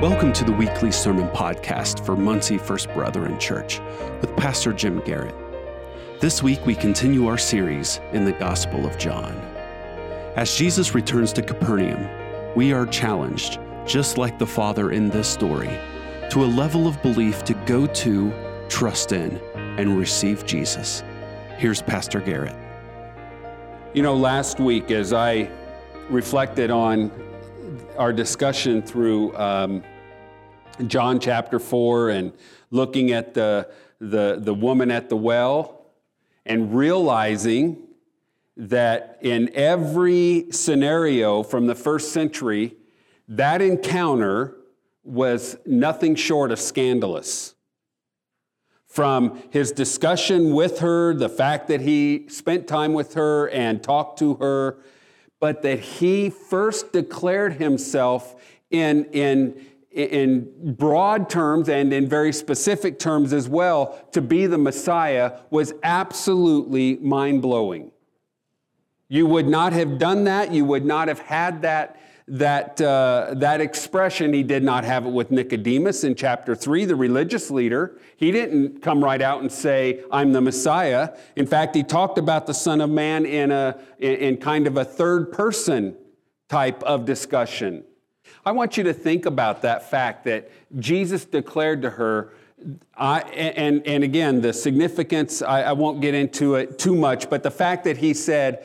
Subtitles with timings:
[0.00, 3.80] Welcome to the weekly sermon podcast for Muncie First Brethren Church
[4.20, 5.34] with Pastor Jim Garrett.
[6.20, 9.34] This week we continue our series in the Gospel of John.
[10.36, 12.08] As Jesus returns to Capernaum,
[12.54, 15.76] we are challenged, just like the Father in this story,
[16.30, 18.32] to a level of belief to go to,
[18.68, 21.02] trust in, and receive Jesus.
[21.56, 22.54] Here's Pastor Garrett.
[23.94, 25.50] You know, last week as I
[26.08, 27.10] reflected on
[27.98, 29.82] our discussion through um,
[30.86, 32.32] John chapter 4 and
[32.70, 33.68] looking at the,
[34.00, 35.86] the, the woman at the well
[36.46, 37.78] and realizing
[38.56, 42.76] that in every scenario from the first century,
[43.28, 44.56] that encounter
[45.04, 47.54] was nothing short of scandalous.
[48.86, 54.18] From his discussion with her, the fact that he spent time with her and talked
[54.20, 54.78] to her,
[55.40, 58.34] but that he first declared himself
[58.70, 59.66] in, in,
[59.98, 65.74] in broad terms and in very specific terms as well to be the Messiah was
[65.82, 67.90] absolutely mind blowing.
[69.08, 70.52] You would not have done that.
[70.52, 74.32] You would not have had that, that, uh, that expression.
[74.32, 77.98] He did not have it with Nicodemus in chapter 3, the religious leader.
[78.16, 81.16] He didn't come right out and say, I'm the Messiah.
[81.34, 84.84] In fact, he talked about the Son of Man in, a, in kind of a
[84.84, 85.96] third person
[86.48, 87.82] type of discussion.
[88.44, 92.32] I want you to think about that fact that Jesus declared to her,
[92.96, 97.42] I, and, and again, the significance, I, I won't get into it too much, but
[97.42, 98.64] the fact that he said,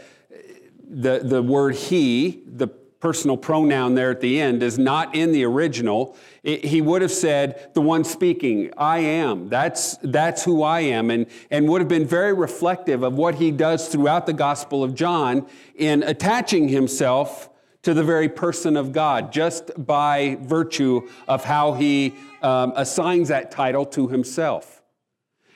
[0.89, 5.43] the, the word he, the personal pronoun there at the end, is not in the
[5.43, 6.15] original.
[6.41, 9.49] It, he would have said, the one speaking, I am.
[9.49, 11.11] That's, that's who I am.
[11.11, 14.95] And, and would have been very reflective of what he does throughout the Gospel of
[14.95, 17.49] John in attaching himself
[17.83, 23.51] to the very person of God just by virtue of how he um, assigns that
[23.51, 24.81] title to himself.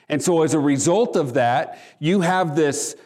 [0.08, 2.96] And so, as a result of that, you have this,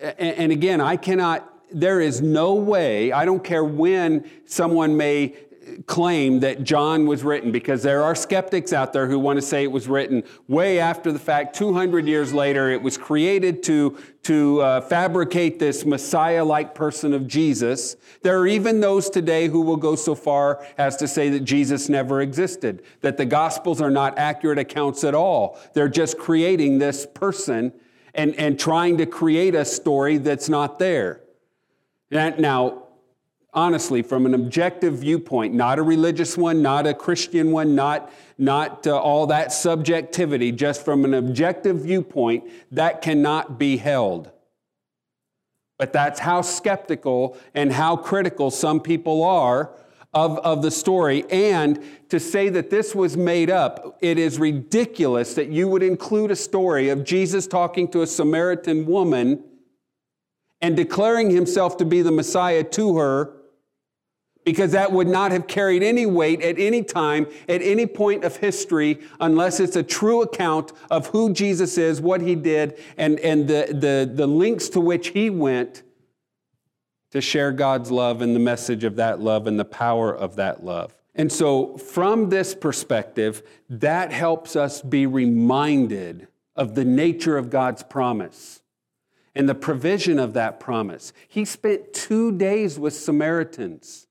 [0.00, 5.36] and again, I cannot, there is no way, I don't care when someone may
[5.86, 9.62] claim that John was written because there are skeptics out there who want to say
[9.62, 12.70] it was written way after the fact, 200 years later.
[12.70, 17.96] It was created to, to uh, fabricate this Messiah like person of Jesus.
[18.22, 21.88] There are even those today who will go so far as to say that Jesus
[21.88, 25.58] never existed, that the Gospels are not accurate accounts at all.
[25.74, 27.72] They're just creating this person
[28.14, 31.20] and, and trying to create a story that's not there.
[32.10, 32.87] Now,
[33.54, 38.86] honestly, from an objective viewpoint, not a religious one, not a Christian one, not, not
[38.86, 44.30] uh, all that subjectivity, just from an objective viewpoint, that cannot be held.
[45.78, 49.70] But that's how skeptical and how critical some people are
[50.12, 51.24] of, of the story.
[51.30, 56.30] And to say that this was made up, it is ridiculous that you would include
[56.30, 59.44] a story of Jesus talking to a Samaritan woman
[60.60, 63.37] and declaring himself to be the Messiah to her
[64.48, 68.34] because that would not have carried any weight at any time, at any point of
[68.36, 73.46] history, unless it's a true account of who Jesus is, what he did, and, and
[73.46, 75.82] the, the, the links to which he went
[77.10, 80.64] to share God's love and the message of that love and the power of that
[80.64, 80.94] love.
[81.14, 86.26] And so, from this perspective, that helps us be reminded
[86.56, 88.62] of the nature of God's promise
[89.34, 91.12] and the provision of that promise.
[91.28, 94.06] He spent two days with Samaritans.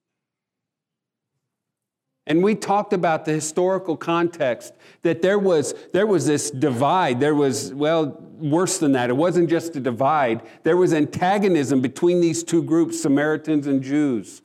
[2.27, 7.19] And we talked about the historical context that there was, there was this divide.
[7.19, 9.09] There was, well, worse than that.
[9.09, 14.41] It wasn't just a divide, there was antagonism between these two groups, Samaritans and Jews.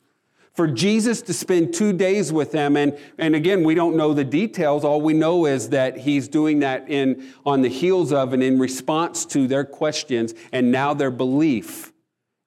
[0.53, 4.23] For Jesus to spend two days with them, and, and again, we don't know the
[4.23, 4.83] details.
[4.83, 8.59] All we know is that he's doing that in, on the heels of and in
[8.59, 11.91] response to their questions and now their belief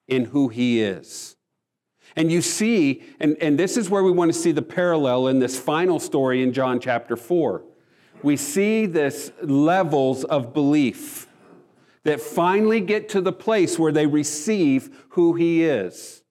[0.07, 1.36] in who he is.
[2.17, 5.39] And you see, and, and this is where we want to see the parallel in
[5.39, 7.63] this final story in John chapter 4.
[8.23, 11.29] We see this levels of belief
[12.05, 16.23] that finally get to the place where they receive who he is.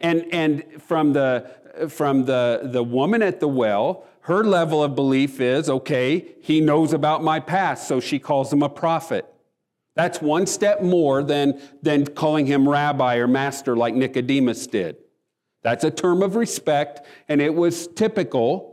[0.00, 1.50] And, and from, the,
[1.88, 6.92] from the, the woman at the well, her level of belief is okay, he knows
[6.92, 9.26] about my past, so she calls him a prophet.
[9.94, 14.96] That's one step more than, than calling him rabbi or master like Nicodemus did.
[15.62, 18.70] That's a term of respect, and it was typical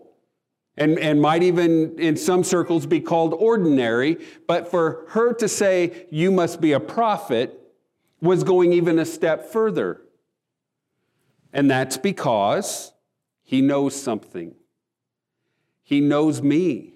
[0.78, 4.18] and, and might even in some circles be called ordinary.
[4.48, 7.60] But for her to say, You must be a prophet,
[8.22, 10.02] was going even a step further.
[11.52, 12.94] And that's because
[13.44, 14.54] He knows something.
[15.82, 16.94] He knows me.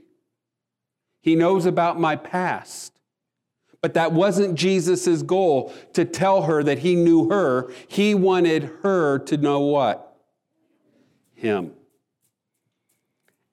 [1.22, 2.91] He knows about my past.
[3.82, 7.72] But that wasn't Jesus' goal to tell her that he knew her.
[7.88, 10.16] He wanted her to know what?
[11.34, 11.72] Him.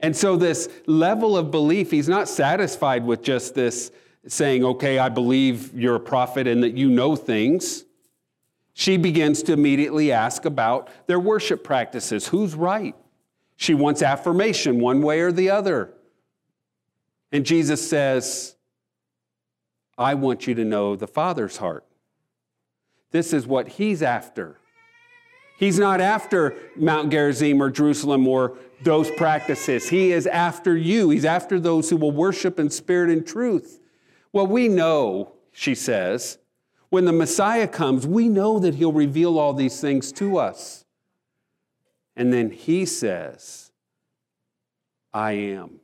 [0.01, 3.91] And so, this level of belief, he's not satisfied with just this
[4.27, 7.85] saying, okay, I believe you're a prophet and that you know things.
[8.75, 12.29] She begins to immediately ask about their worship practices.
[12.29, 12.95] Who's right?
[13.57, 15.95] She wants affirmation one way or the other.
[17.33, 18.55] And Jesus says,
[19.99, 21.85] I want you to know the Father's heart.
[23.11, 24.59] This is what He's after.
[25.59, 29.89] He's not after Mount Gerizim or Jerusalem or those practices.
[29.89, 31.11] He is after you.
[31.11, 33.81] He's after those who will worship in spirit and truth.
[34.33, 36.39] Well, we know, she says,
[36.91, 40.85] when the Messiah comes, we know that He'll reveal all these things to us.
[42.15, 43.73] And then He says,
[45.12, 45.81] I am.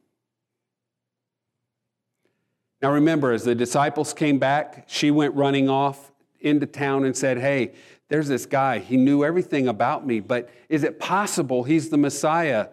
[2.85, 7.39] Now remember, as the disciples came back, she went running off into town and said,
[7.39, 7.73] Hey,
[8.11, 8.79] there's this guy.
[8.79, 12.69] He knew everything about me, but is it possible he's the Messiah?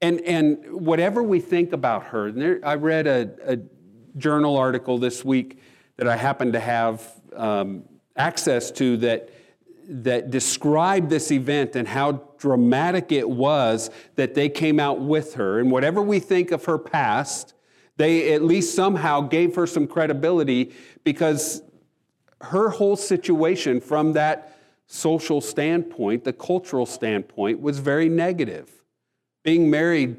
[0.00, 3.58] And, and whatever we think about her, there, I read a, a,
[4.16, 5.58] journal article this week
[5.98, 7.06] that I happen to have
[7.36, 7.82] um,
[8.16, 9.28] access to that,
[9.86, 15.60] that described this event and how dramatic it was that they came out with her.
[15.60, 17.52] And whatever we think of her past,
[18.02, 20.72] they at least somehow gave her some credibility
[21.04, 21.62] because
[22.40, 28.70] her whole situation from that social standpoint, the cultural standpoint, was very negative.
[29.44, 30.16] Being married,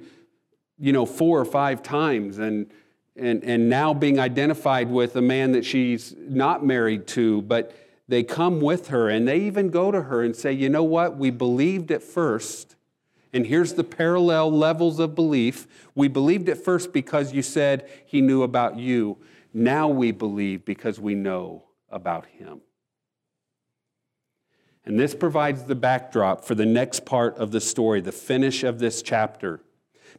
[0.80, 2.71] you know, four or five times and
[3.15, 7.75] and, and now being identified with a man that she's not married to, but
[8.07, 11.18] they come with her and they even go to her and say, you know what,
[11.18, 12.75] we believed at first,
[13.33, 15.68] and here's the parallel levels of belief.
[15.95, 19.18] We believed at first because you said he knew about you.
[19.53, 22.62] Now we believe because we know about him.
[24.85, 28.80] And this provides the backdrop for the next part of the story, the finish of
[28.80, 29.62] this chapter.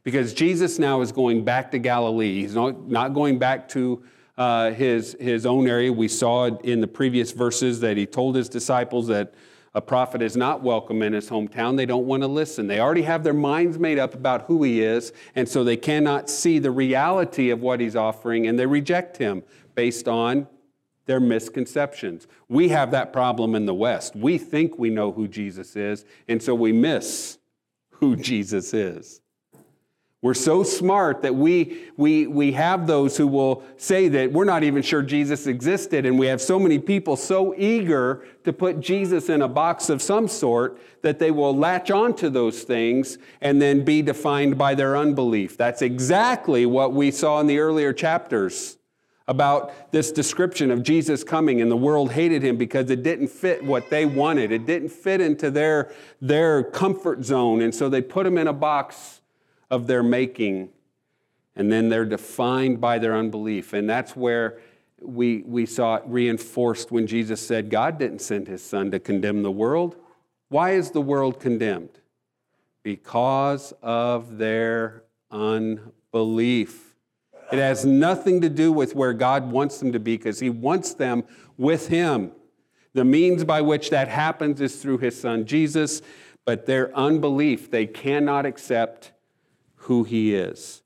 [0.02, 2.40] Because Jesus now is going back to Galilee.
[2.42, 4.02] He's not, going back to
[4.36, 5.92] uh, his, his own area.
[5.92, 9.34] We saw in the previous verses that he told his disciples that
[9.74, 12.68] a prophet is not welcome in his hometown, they don't want to listen.
[12.68, 16.30] They already have their minds made up about who he is, and so they cannot
[16.30, 19.42] see the reality of what he's offering, and they reject him
[19.74, 20.46] based on
[21.06, 22.26] their misconceptions.
[22.48, 24.14] We have that problem in the West.
[24.14, 27.38] We think we know who Jesus is, and so we miss
[27.90, 29.20] who Jesus is.
[30.24, 34.62] We're so smart that we, we, we have those who will say that we're not
[34.62, 39.28] even sure Jesus existed, and we have so many people so eager to put Jesus
[39.28, 43.84] in a box of some sort that they will latch onto those things and then
[43.84, 45.58] be defined by their unbelief.
[45.58, 48.78] That's exactly what we saw in the earlier chapters
[49.28, 53.62] about this description of Jesus coming and the world hated him because it didn't fit
[53.62, 54.52] what they wanted.
[54.52, 55.92] It didn't fit into their,
[56.22, 59.20] their comfort zone, and so they put him in a box
[59.70, 60.70] of their making,
[61.56, 63.72] and then they're defined by their unbelief.
[63.72, 64.58] And that's where
[65.00, 69.42] we, we saw it reinforced when Jesus said God didn't send his son to condemn
[69.42, 69.96] the world.
[70.48, 72.00] Why is the world condemned?
[72.82, 76.94] Because of their unbelief.
[77.52, 80.94] It has nothing to do with where God wants them to be because he wants
[80.94, 81.24] them
[81.56, 82.32] with him.
[82.94, 86.00] The means by which that happens is through his son Jesus,
[86.44, 89.12] but their unbelief, they cannot accept
[89.84, 90.82] who he is.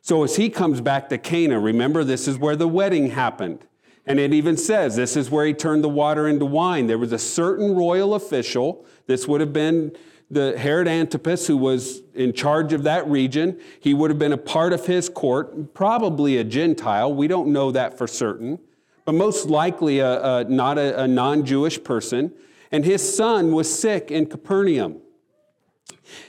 [0.00, 3.60] So as he comes back to Cana, remember this is where the wedding happened.
[4.04, 6.86] And it even says this is where he turned the water into wine.
[6.86, 8.84] There was a certain royal official.
[9.06, 9.96] This would have been
[10.28, 13.60] the Herod Antipas, who was in charge of that region.
[13.80, 17.14] He would have been a part of his court, probably a Gentile.
[17.14, 18.58] We don't know that for certain,
[19.04, 22.32] but most likely a, a not a, a non Jewish person.
[22.72, 25.02] And his son was sick in Capernaum.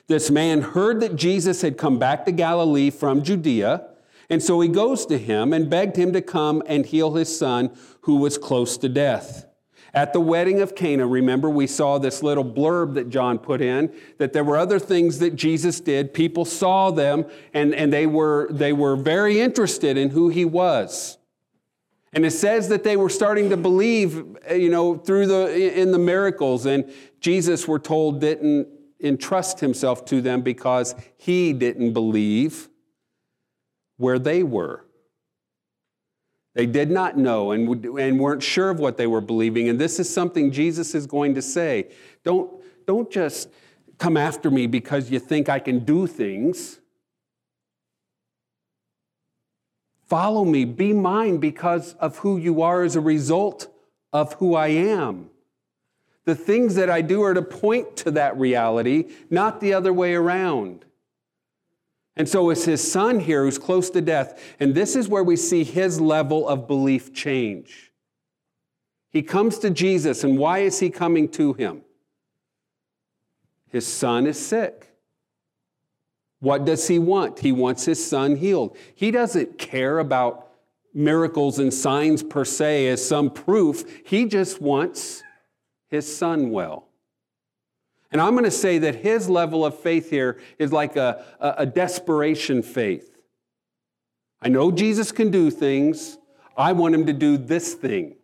[0.07, 3.87] This man heard that Jesus had come back to Galilee from Judea,
[4.29, 7.75] and so he goes to him and begged him to come and heal his son
[8.01, 9.45] who was close to death.
[9.93, 13.93] At the wedding of Cana, remember we saw this little blurb that John put in
[14.17, 16.15] that there were other things that Jesus did.
[16.15, 21.19] People saw them and, and they, were, they were very interested in who he was.
[22.11, 25.99] And it says that they were starting to believe, you know, through the in the
[25.99, 26.67] miracles.
[26.67, 28.67] And Jesus, we're told, didn't
[29.03, 32.69] entrust himself to them because he didn't believe
[33.97, 34.85] where they were.
[36.55, 39.69] They did not know and, and weren't sure of what they were believing.
[39.69, 41.89] And this is something Jesus is going to say.
[42.23, 42.51] Don't,
[42.85, 43.49] don't just
[43.97, 46.79] come after me because you think I can do things.
[50.05, 53.67] Follow me, be mine because of who you are as a result
[54.11, 55.31] of who I am.
[56.25, 60.13] The things that I do are to point to that reality, not the other way
[60.13, 60.85] around.
[62.15, 64.41] And so it's his son here who's close to death.
[64.59, 67.91] And this is where we see his level of belief change.
[69.09, 71.81] He comes to Jesus, and why is he coming to him?
[73.69, 74.89] His son is sick.
[76.39, 77.39] What does he want?
[77.39, 78.77] He wants his son healed.
[78.95, 80.49] He doesn't care about
[80.93, 83.83] miracles and signs per se as some proof.
[84.05, 85.23] He just wants
[85.93, 86.87] his son well.
[88.11, 91.53] And I'm going to say that his level of faith here is like a, a,
[91.59, 93.15] a, desperation faith.
[94.41, 96.17] I know Jesus can do things.
[96.57, 98.15] I want him to do this thing.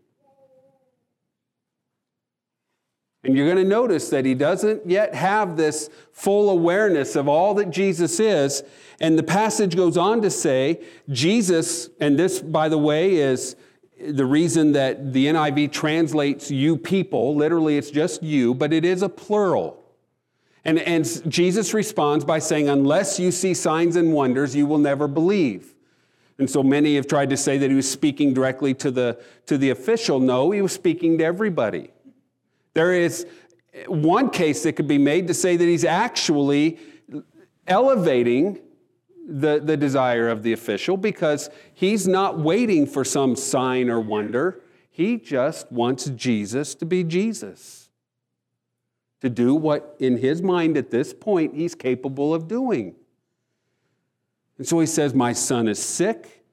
[3.23, 7.53] And you're going to notice that he doesn't yet have this full awareness of all
[7.55, 8.63] that Jesus is.
[8.99, 13.55] And the passage goes on to say, Jesus, and this, by the way, is
[13.99, 19.01] the reason that the NIV translates you people, literally it's just you, but it is
[19.01, 19.83] a plural.
[20.65, 25.07] And, and Jesus responds by saying, Unless you see signs and wonders, you will never
[25.07, 25.73] believe.
[26.37, 29.57] And so many have tried to say that he was speaking directly to the, to
[29.57, 30.19] the official.
[30.19, 31.91] No, he was speaking to everybody.
[32.73, 33.25] There is
[33.73, 36.79] eh, one case that could be made to say that he's actually
[37.67, 38.59] elevating
[39.29, 44.61] the, the desire of the official because he's not waiting for some sign or wonder.
[44.89, 47.89] He just wants Jesus to be Jesus,
[49.21, 52.95] to do what in his mind at this point he's capable of doing.
[54.57, 56.43] And so he says, My son is sick.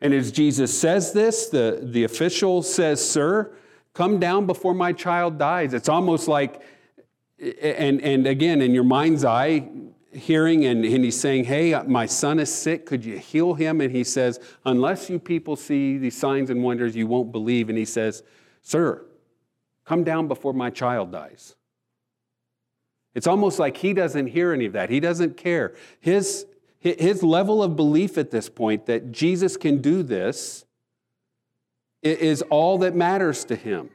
[0.00, 3.54] And as Jesus says this, the, the official says, Sir,
[3.94, 5.74] come down before my child dies.
[5.74, 6.62] It's almost like,
[7.40, 9.68] and, and again, in your mind's eye,
[10.12, 12.86] hearing and, and he's saying, Hey, my son is sick.
[12.86, 13.80] Could you heal him?
[13.80, 17.68] And he says, Unless you people see these signs and wonders, you won't believe.
[17.68, 18.22] And he says,
[18.62, 19.04] Sir,
[19.84, 21.54] come down before my child dies.
[23.14, 24.90] It's almost like he doesn't hear any of that.
[24.90, 25.74] He doesn't care.
[26.00, 26.46] His,
[26.78, 30.64] his level of belief at this point that Jesus can do this
[32.02, 33.90] is all that matters to him.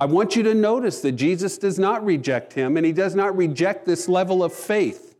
[0.00, 3.36] I want you to notice that Jesus does not reject him, and he does not
[3.36, 5.14] reject this level of faith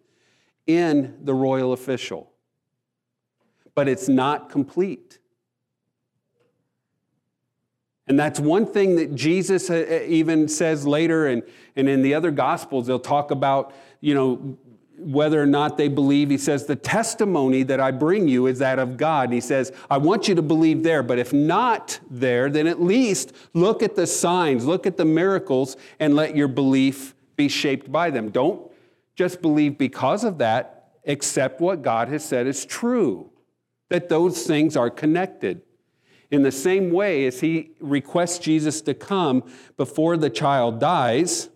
[0.66, 2.32] in the royal official.
[3.74, 5.18] But it's not complete.
[8.06, 11.42] And that's one thing that Jesus uh, uh, even says later, and,
[11.76, 14.58] and in the other Gospels, they'll talk about, you know,
[15.00, 16.30] whether or not they believe.
[16.30, 19.24] He says, The testimony that I bring you is that of God.
[19.24, 22.80] And he says, I want you to believe there, but if not there, then at
[22.80, 27.90] least look at the signs, look at the miracles, and let your belief be shaped
[27.90, 28.30] by them.
[28.30, 28.70] Don't
[29.16, 33.30] just believe because of that, accept what God has said is true,
[33.88, 35.62] that those things are connected.
[36.30, 39.42] In the same way as he requests Jesus to come
[39.76, 41.48] before the child dies,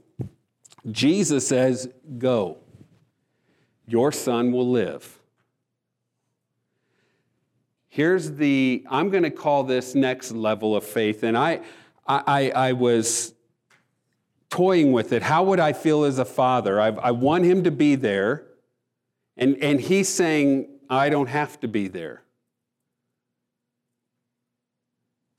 [0.91, 2.63] Jesus says, Go
[3.87, 5.19] your son will live.
[7.88, 11.23] Here's the, I'm going to call this next level of faith.
[11.23, 11.61] And I,
[12.07, 13.35] I, I was
[14.50, 15.23] toying with it.
[15.23, 16.81] How would I feel as a father?
[16.81, 18.47] I, I want him to be there.
[19.37, 22.23] And, and he's saying, I don't have to be there.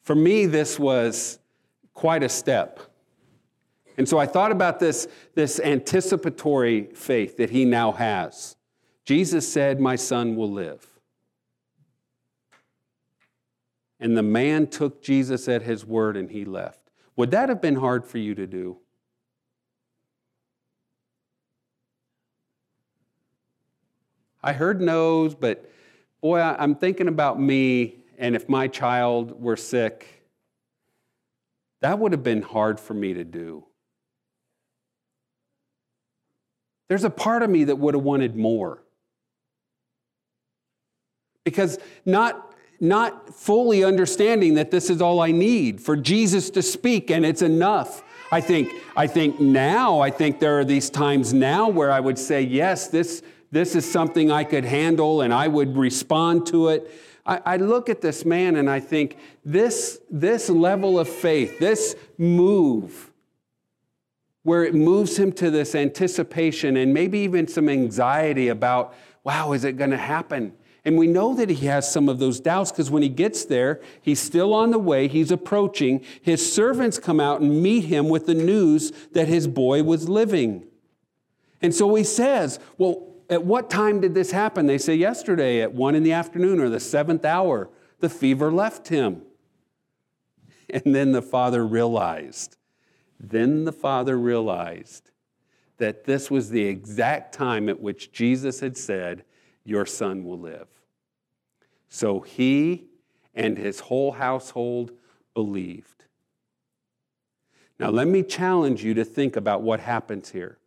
[0.03, 1.39] For me, this was
[1.93, 2.79] quite a step.
[3.97, 8.55] And so I thought about this, this anticipatory faith that he now has.
[9.05, 10.85] Jesus said, My son will live.
[13.99, 16.91] And the man took Jesus at his word and he left.
[17.15, 18.77] Would that have been hard for you to do?
[24.43, 25.71] I heard no's, but
[26.21, 30.23] boy, I'm thinking about me, and if my child were sick,
[31.79, 33.65] that would have been hard for me to do.
[36.87, 38.83] There's a part of me that would have wanted more.
[41.43, 47.11] Because not, not fully understanding that this is all I need for Jesus to speak
[47.11, 48.03] and it's enough.
[48.31, 52.17] I think, I think now, I think there are these times now where I would
[52.17, 56.91] say, yes, this, this is something I could handle and I would respond to it.
[57.25, 61.95] I, I look at this man and I think, this, this level of faith, this
[62.17, 63.11] move,
[64.45, 69.63] where it moves him to this anticipation and maybe even some anxiety about, wow, is
[69.63, 70.53] it going to happen?
[70.85, 73.81] And we know that he has some of those doubts because when he gets there,
[74.03, 76.05] he's still on the way, he's approaching.
[76.21, 80.67] His servants come out and meet him with the news that his boy was living.
[81.59, 84.67] And so he says, Well, at what time did this happen?
[84.67, 87.67] They say, Yesterday at one in the afternoon or the seventh hour,
[87.99, 89.23] the fever left him.
[90.69, 92.54] And then the father realized,
[93.19, 95.11] then the father realized
[95.77, 99.23] that this was the exact time at which Jesus had said,
[99.63, 100.67] Your son will live.
[101.89, 102.85] So he
[103.33, 104.91] and his whole household
[105.33, 106.05] believed.
[107.79, 110.57] Now, let me challenge you to think about what happens here.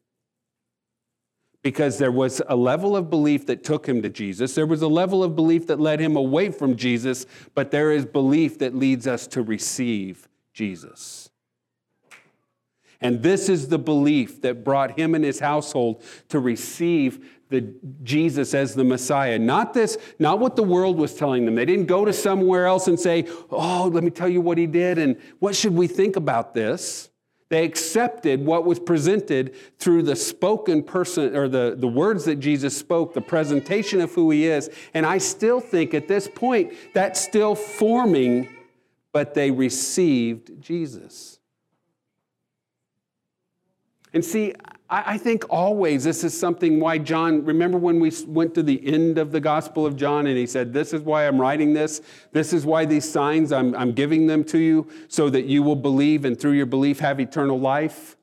[1.62, 4.54] Because there was a level of belief that took him to Jesus.
[4.54, 8.04] There was a level of belief that led him away from Jesus, but there is
[8.04, 11.30] belief that leads us to receive Jesus.
[13.00, 18.54] And this is the belief that brought him and his household to receive the Jesus
[18.54, 19.38] as the Messiah.
[19.38, 21.54] Not this, not what the world was telling them.
[21.54, 24.66] They didn't go to somewhere else and say, "Oh, let me tell you what he
[24.66, 27.08] did and what should we think about this?"
[27.50, 32.76] They accepted what was presented through the spoken person or the, the words that Jesus
[32.76, 34.68] spoke, the presentation of who he is.
[34.92, 38.54] And I still think at this point that's still forming,
[39.12, 41.37] but they received Jesus.
[44.12, 44.54] And see,
[44.90, 49.18] I think always this is something why John, remember when we went to the end
[49.18, 52.00] of the Gospel of John and he said, This is why I'm writing this.
[52.32, 55.76] This is why these signs, I'm, I'm giving them to you so that you will
[55.76, 58.16] believe and through your belief have eternal life.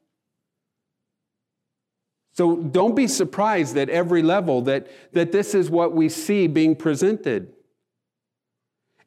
[2.34, 6.76] So don't be surprised at every level that, that this is what we see being
[6.76, 7.54] presented.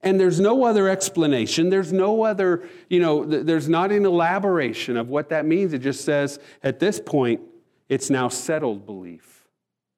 [0.02, 1.70] And there's no other explanation.
[1.70, 5.72] There's no other, you know, there's not an elaboration of what that means.
[5.72, 7.40] It just says at this point,
[7.88, 9.48] it's now settled belief.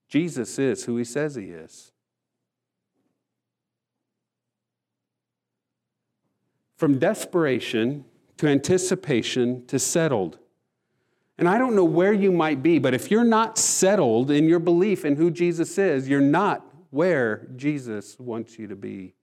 [0.09, 1.92] Jesus is who he says he is.
[6.76, 8.07] From desperation
[8.38, 10.38] to anticipation to settled.
[11.37, 14.59] And I don't know where you might be, but if you're not settled in your
[14.59, 19.15] belief in who Jesus is, you're not where Jesus wants you to be.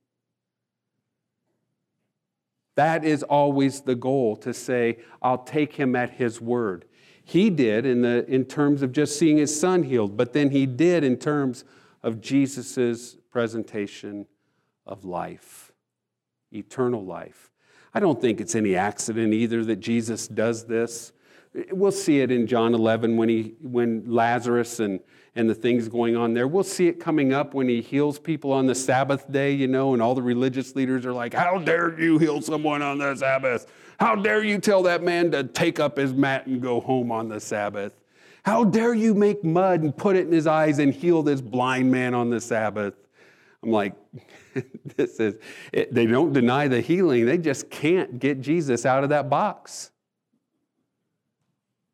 [2.77, 6.85] That is always the goal to say, I'll take him at his word.
[7.23, 10.67] He did in, the, in terms of just seeing his son healed, but then he
[10.67, 11.65] did in terms
[12.03, 14.27] of Jesus' presentation
[14.85, 15.71] of life,
[16.53, 17.49] eternal life.
[17.95, 21.13] I don't think it's any accident either that Jesus does this.
[21.71, 24.99] We'll see it in John 11 when, he, when Lazarus and,
[25.37, 26.47] and the things going on there.
[26.47, 29.93] We'll see it coming up when he heals people on the Sabbath day, you know,
[29.93, 33.71] and all the religious leaders are like, How dare you heal someone on the Sabbath?
[33.99, 37.29] How dare you tell that man to take up his mat and go home on
[37.29, 37.93] the Sabbath?
[38.43, 41.91] How dare you make mud and put it in his eyes and heal this blind
[41.91, 42.95] man on the Sabbath?
[43.61, 43.93] I'm like,
[44.95, 45.35] this is,
[45.71, 49.91] it, they don't deny the healing, they just can't get Jesus out of that box.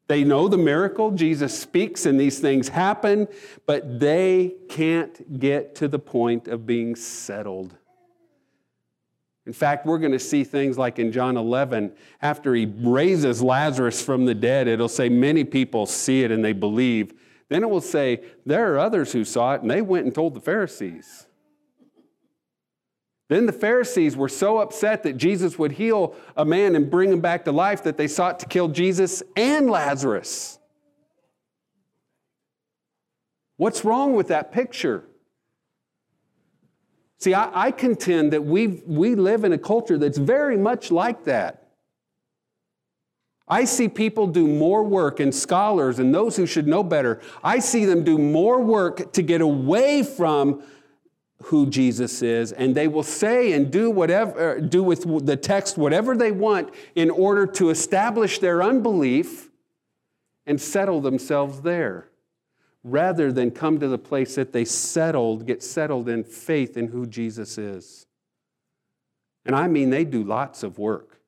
[0.08, 3.28] They know the miracle, Jesus speaks and these things happen,
[3.66, 7.76] but they can't get to the point of being settled.
[9.46, 14.02] In fact, we're going to see things like in John 11, after he raises Lazarus
[14.02, 17.14] from the dead, it'll say many people see it and they believe.
[17.50, 20.34] Then it will say there are others who saw it and they went and told
[20.34, 21.28] the Pharisees.
[23.30, 27.22] Then the Pharisees were so upset that Jesus would heal a man and bring him
[27.22, 30.60] back to life that they sought to kill Jesus and Lazarus.
[33.58, 35.06] What's wrong with that picture?
[37.20, 41.24] See, I, I contend that we we live in a culture that's very much like
[41.24, 41.70] that.
[43.48, 47.60] I see people do more work, and scholars and those who should know better, I
[47.60, 50.64] see them do more work to get away from
[51.46, 55.78] who Jesus is, and they will say and do whatever, er, do with the text
[55.78, 59.50] whatever they want in order to establish their unbelief
[60.46, 62.10] and settle themselves there,
[62.84, 67.06] rather than come to the place that they settled, get settled in faith in who
[67.06, 68.06] Jesus is.
[69.46, 71.20] And I mean, they do lots of work.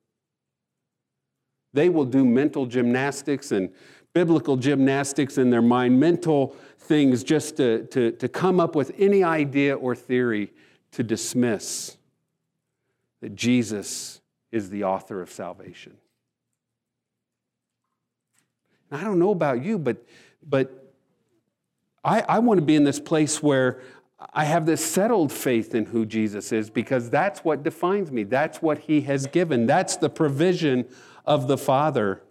[1.72, 3.70] They will do mental gymnastics and
[4.14, 9.22] biblical gymnastics in their mind, mental things just to, to, to come up with any
[9.22, 10.52] idea or theory
[10.92, 11.96] to dismiss
[13.20, 14.20] that Jesus
[14.52, 15.96] is the author of salvation.
[18.90, 20.04] I don't know about you, but,
[20.46, 20.94] but
[22.04, 23.82] I, I want to be in this place where
[24.32, 28.22] I have this settled faith in who Jesus is because that's what defines me.
[28.22, 29.66] That's what he has given.
[29.66, 30.86] That's the provision
[31.26, 32.22] of the Father.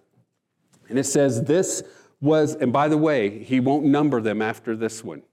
[0.89, 1.83] And it says, This
[2.21, 5.23] was, and by the way, he won't number them after this one.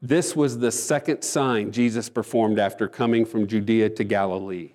[0.00, 4.72] This was the second sign Jesus performed after coming from Judea to Galilee.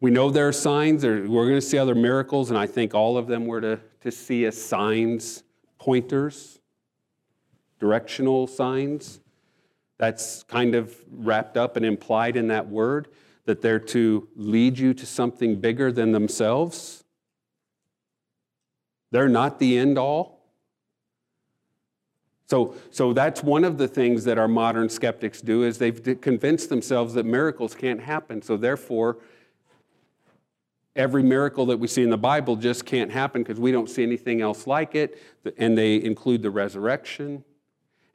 [0.00, 3.16] We know there are signs, we're going to see other miracles, and I think all
[3.16, 5.44] of them were to, to see as signs
[5.78, 6.60] pointers,
[7.80, 9.20] directional signs.
[9.98, 13.08] That's kind of wrapped up and implied in that word
[13.44, 17.01] that they're to lead you to something bigger than themselves.
[19.12, 20.40] They're not the end all.
[22.48, 26.68] So, so that's one of the things that our modern skeptics do is they've convinced
[26.68, 28.42] themselves that miracles can't happen.
[28.42, 29.18] So therefore,
[30.96, 34.02] every miracle that we see in the Bible just can't happen because we don't see
[34.02, 35.18] anything else like it.
[35.56, 37.44] And they include the resurrection.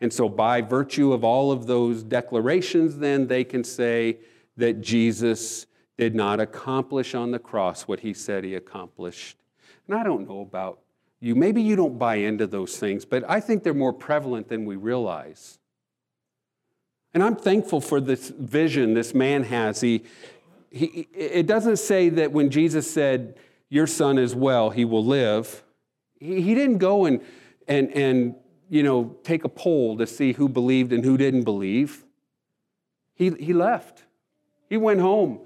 [0.01, 4.19] And so, by virtue of all of those declarations, then they can say
[4.55, 5.65] that Jesus
[5.97, 9.37] did not accomplish on the cross what he said he accomplished.
[9.87, 10.79] And I don't know about
[11.19, 11.35] you.
[11.35, 14.75] Maybe you don't buy into those things, but I think they're more prevalent than we
[14.75, 15.59] realize.
[17.13, 19.81] And I'm thankful for this vision this man has.
[19.81, 20.03] He,
[20.69, 25.63] he, it doesn't say that when Jesus said, Your son is well, he will live,
[26.19, 27.21] he, he didn't go and,
[27.67, 28.35] and, and
[28.69, 32.03] you know, take a poll to see who believed and who didn't believe.
[33.15, 34.03] He, he left,
[34.69, 35.39] he went home.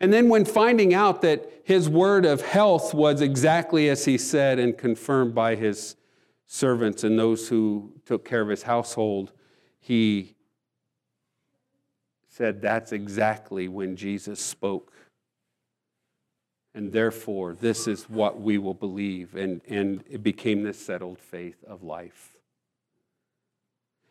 [0.00, 4.58] And then, when finding out that his word of health was exactly as he said
[4.58, 5.96] and confirmed by his
[6.46, 9.32] servants and those who took care of his household,
[9.80, 10.34] he
[12.28, 14.92] said, That's exactly when Jesus spoke.
[16.74, 19.36] And therefore, this is what we will believe.
[19.36, 22.36] And, and it became this settled faith of life.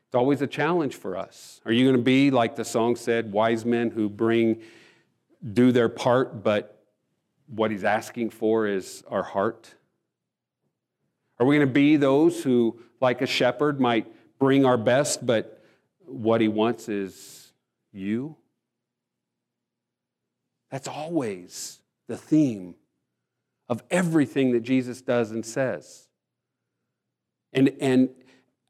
[0.07, 1.59] It's always a challenge for us.
[1.65, 4.61] Are you going to be, like the song said, wise men who bring
[5.51, 6.83] do their part, but
[7.47, 9.75] what he's asking for is our heart?
[11.39, 14.07] Are we going to be those who, like a shepherd, might
[14.39, 15.63] bring our best, but
[16.05, 17.51] what he wants is
[17.91, 18.37] you?
[20.69, 22.75] That's always the theme
[23.69, 26.07] of everything that Jesus does and says.
[27.53, 28.09] And, and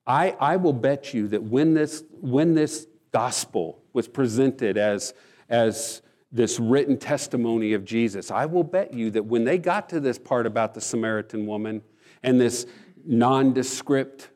[0.06, 5.14] I, I will bet you that when this, when this gospel was presented as,
[5.48, 6.02] as
[6.34, 8.32] this written testimony of Jesus.
[8.32, 11.84] I will bet you that when they got to this part about the Samaritan woman
[12.24, 12.66] and this
[13.06, 14.30] nondescript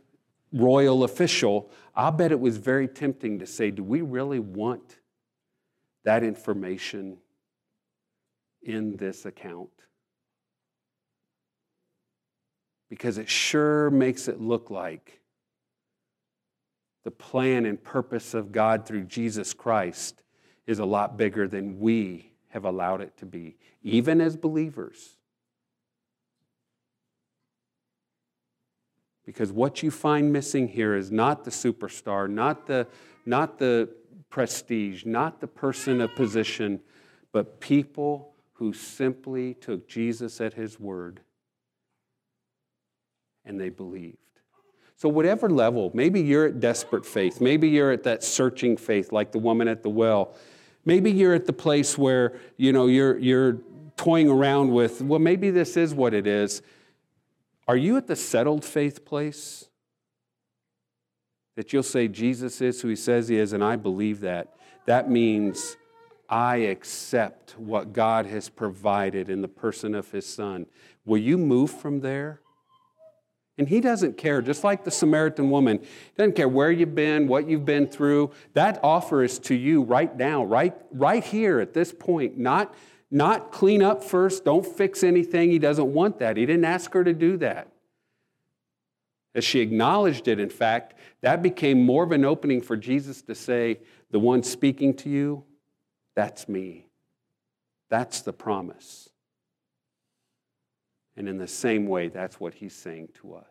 [0.53, 4.99] royal official, I'll bet it was very tempting to say, Do we really want
[6.05, 7.17] that information
[8.61, 9.71] in this account?
[12.91, 15.19] Because it sure makes it look like
[17.03, 20.21] the plan and purpose of God through Jesus Christ
[20.67, 25.15] is a lot bigger than we have allowed it to be, even as believers.
[29.25, 32.87] Because what you find missing here is not the superstar, not the,
[33.25, 33.89] not the
[34.29, 36.79] prestige, not the person of position,
[37.31, 41.21] but people who simply took Jesus at his word
[43.45, 44.17] and they believed.
[44.95, 49.31] So, whatever level, maybe you're at desperate faith, maybe you're at that searching faith like
[49.31, 50.35] the woman at the well.
[50.87, 53.57] Maybe you're at the place where, you know, you're, you're
[53.97, 56.61] toying around with, well, maybe this is what it is.
[57.67, 59.67] Are you at the settled faith place?
[61.57, 64.55] That you'll say Jesus is who he says he is, and I believe that.
[64.85, 65.75] That means
[66.29, 70.67] I accept what God has provided in the person of his son.
[71.03, 72.39] Will you move from there?
[73.57, 75.79] And he doesn't care, just like the Samaritan woman,
[76.15, 78.31] doesn't care where you've been, what you've been through.
[78.53, 82.37] That offer is to you right now, right, right here at this point.
[82.37, 82.75] Not,
[83.09, 85.49] not clean up first, don't fix anything.
[85.49, 86.37] He doesn't want that.
[86.37, 87.69] He didn't ask her to do that.
[89.33, 93.35] As she acknowledged it, in fact, that became more of an opening for Jesus to
[93.35, 93.79] say,
[94.11, 95.43] The one speaking to you,
[96.15, 96.87] that's me.
[97.89, 99.09] That's the promise.
[101.17, 103.45] And in the same way, that's what he's saying to us.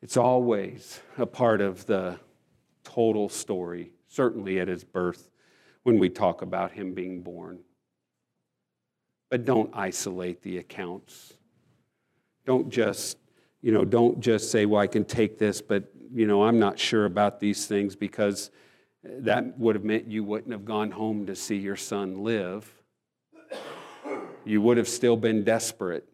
[0.00, 2.18] It's always a part of the
[2.84, 5.30] total story, certainly at his birth,
[5.82, 7.58] when we talk about him being born.
[9.30, 11.34] But don't isolate the accounts.
[12.46, 13.18] Don't just,
[13.62, 16.78] you know, don't just say, well, I can take this, but, you know, I'm not
[16.78, 18.50] sure about these things because
[19.02, 22.79] that would have meant you wouldn't have gone home to see your son live
[24.44, 26.08] you would have still been desperate.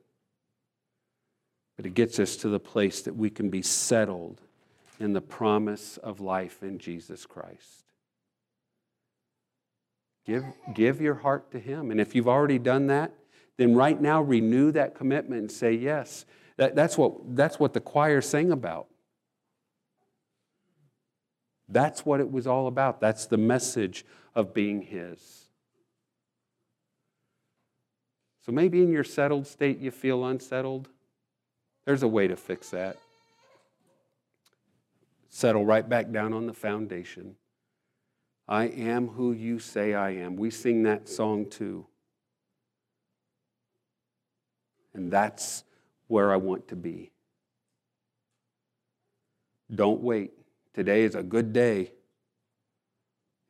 [1.76, 4.40] But it gets us to the place that we can be settled
[4.98, 7.84] in the promise of life in Jesus Christ.
[10.24, 11.90] Give, give your heart to Him.
[11.90, 13.12] And if you've already done that,
[13.58, 16.24] then right now renew that commitment and say yes.
[16.56, 18.88] That, that's, what, that's what the choir sang about.
[21.68, 23.00] That's what it was all about.
[23.00, 25.45] That's the message of being His.
[28.46, 30.88] So maybe in your settled state you feel unsettled.
[31.84, 32.96] There's a way to fix that.
[35.28, 37.34] Settle right back down on the foundation.
[38.48, 40.36] I am who you say I am.
[40.36, 41.86] We sing that song too.
[44.94, 45.64] And that's
[46.06, 47.10] where I want to be.
[49.74, 50.30] Don't wait.
[50.72, 51.90] Today is a good day.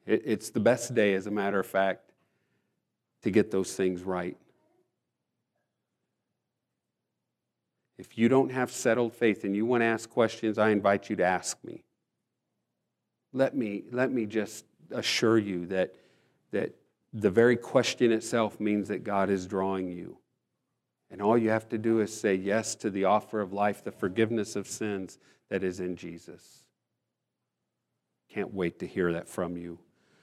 [0.07, 2.13] It's the best day, as a matter of fact,
[3.23, 4.39] to get those things right.
[7.99, 11.17] If you don't have settled faith and you want to ask questions, I invite you
[11.17, 11.85] to ask me.
[13.33, 15.95] Let me, let me just assure you that,
[16.51, 16.75] that
[17.13, 20.19] the very question itself means that God is drawing you.
[21.11, 23.93] And all you have to do is say yes to the offer of life, the
[23.93, 26.65] forgiveness of sins that is in Jesus.
[28.29, 29.79] Can't wait to hear that from you.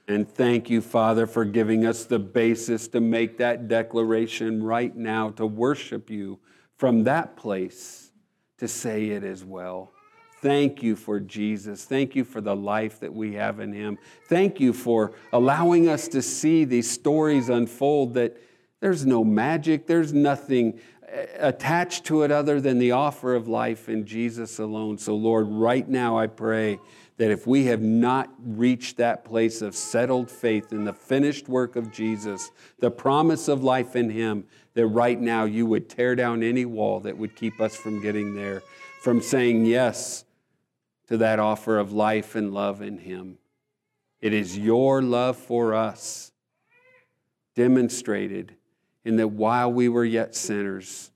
[0.06, 5.30] And thank you, Father, for giving us the basis to make that declaration right now,
[5.30, 6.38] to worship you
[6.76, 8.10] from that place,
[8.58, 9.92] to say it as well.
[10.40, 11.84] Thank you for Jesus.
[11.84, 13.98] Thank you for the life that we have in Him.
[14.28, 18.36] Thank you for allowing us to see these stories unfold that
[18.80, 23.88] there's no magic, there's nothing uh, attached to it other than the offer of life
[23.88, 24.98] in Jesus alone.
[24.98, 26.78] So, Lord, right now I pray
[27.16, 31.76] that if we have not reached that place of settled faith in the finished work
[31.76, 32.50] of Jesus,
[32.80, 37.00] the promise of life in Him, that right now you would tear down any wall
[37.00, 38.62] that would keep us from getting there,
[39.00, 40.24] from saying yes
[41.06, 43.38] to that offer of life and love in Him.
[44.20, 46.32] It is your love for us
[47.54, 48.56] demonstrated
[49.04, 51.12] in that while we were yet sinners,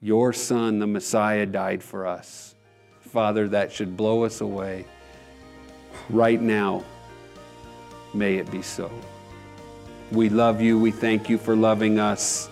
[0.00, 2.54] your Son, the Messiah, died for us.
[3.00, 4.84] Father, that should blow us away.
[6.10, 6.84] Right now,
[8.14, 8.90] may it be so.
[10.10, 10.78] We love you.
[10.78, 12.50] We thank you for loving us.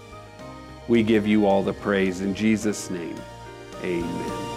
[0.88, 2.20] We give you all the praise.
[2.20, 3.16] In Jesus' name,
[3.82, 4.49] amen.